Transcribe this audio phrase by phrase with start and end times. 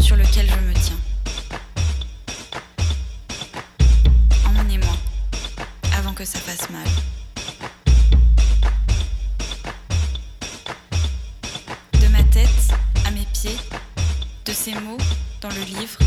[0.00, 0.96] sur lequel je me tiens.
[4.46, 4.94] Emmenez-moi,
[5.96, 6.86] avant que ça fasse mal.
[12.00, 12.48] De ma tête
[13.06, 13.56] à mes pieds,
[14.44, 14.98] de ces mots
[15.40, 15.98] dans le livre,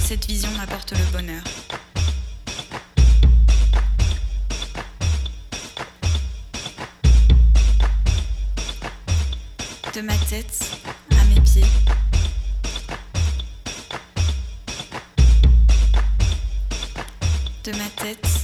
[0.00, 1.42] cette vision m'apporte le bonheur.
[9.94, 10.77] De ma tête
[17.68, 18.37] de ma tête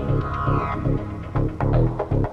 [0.00, 0.24] Thank
[2.12, 2.29] you.